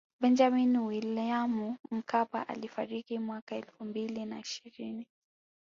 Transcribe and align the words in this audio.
Benjamini 0.21 0.77
Williamu 0.77 1.77
Mkapa 1.91 2.47
alifariki 2.47 3.19
mwaka 3.19 3.55
elfu 3.55 3.85
mbili 3.85 4.25
na 4.25 4.39
ishirini 4.39 5.05